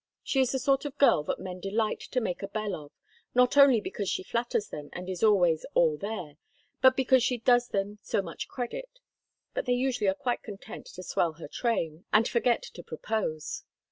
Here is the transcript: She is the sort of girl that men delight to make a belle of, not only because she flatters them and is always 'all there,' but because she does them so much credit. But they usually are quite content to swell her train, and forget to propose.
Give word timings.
She 0.23 0.39
is 0.41 0.51
the 0.51 0.57
sort 0.57 0.83
of 0.85 0.97
girl 0.97 1.21
that 1.25 1.37
men 1.39 1.59
delight 1.59 1.99
to 1.99 2.19
make 2.19 2.41
a 2.41 2.47
belle 2.47 2.73
of, 2.73 2.91
not 3.35 3.55
only 3.55 3.79
because 3.79 4.09
she 4.09 4.23
flatters 4.23 4.69
them 4.69 4.89
and 4.93 5.07
is 5.07 5.21
always 5.21 5.63
'all 5.75 5.95
there,' 5.95 6.37
but 6.81 6.97
because 6.97 7.21
she 7.21 7.37
does 7.37 7.67
them 7.67 7.99
so 8.01 8.23
much 8.23 8.47
credit. 8.47 8.97
But 9.53 9.67
they 9.67 9.73
usually 9.73 10.07
are 10.07 10.15
quite 10.15 10.41
content 10.41 10.87
to 10.87 11.03
swell 11.03 11.33
her 11.33 11.47
train, 11.47 12.05
and 12.11 12.27
forget 12.27 12.63
to 12.63 12.81
propose. 12.81 13.63